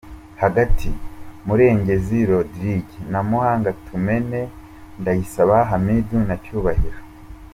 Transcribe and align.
Hagati:Murengezi 0.43 2.17
rodirige, 2.29 2.97
Ntamuhanga 3.11 3.69
Tumene, 3.85 4.41
Ndayisaba 4.99 5.57
Hamidu 5.69 6.15
na 6.27 6.35
Cyubahiro. 6.45 6.99